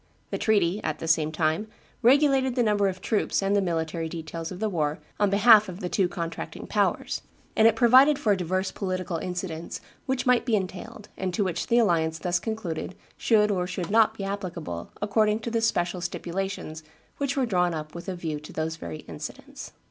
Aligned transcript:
The 0.31 0.39
treaty, 0.39 0.83
at 0.83 0.97
the 0.97 1.07
same 1.07 1.31
time, 1.31 1.67
regulated 2.01 2.55
the 2.55 2.63
number 2.63 2.87
of 2.87 3.01
troops 3.01 3.43
and 3.43 3.55
the 3.55 3.61
military 3.61 4.09
details 4.09 4.51
of 4.51 4.59
the 4.59 4.67
war 4.67 4.97
on 5.19 5.29
behalf 5.29 5.69
of 5.69 5.79
the 5.79 5.89
two 5.89 6.07
contracting 6.09 6.65
powers, 6.65 7.21
and 7.55 7.67
it 7.67 7.75
provided 7.75 8.17
for 8.17 8.35
divers 8.35 8.71
political 8.71 9.17
incidents 9.17 9.79
which 10.07 10.25
might 10.25 10.43
be 10.43 10.55
entailed, 10.55 11.09
and 11.17 11.35
to 11.35 11.43
which 11.43 11.67
the 11.67 11.77
alliance 11.77 12.17
thus 12.17 12.39
concluded 12.39 12.95
should 13.15 13.51
or 13.51 13.67
should 13.67 13.91
not 13.91 14.17
be 14.17 14.23
applicable 14.23 14.89
according 15.03 15.37
to 15.41 15.51
the 15.51 15.61
special 15.61 16.01
stipulations 16.01 16.81
which 17.17 17.37
were 17.37 17.45
drawn 17.45 17.75
up 17.75 17.93
with 17.93 18.09
a 18.09 18.15
view 18.15 18.39
to 18.39 18.51
those 18.51 18.77
very 18.77 19.01
incidents. 19.01 19.71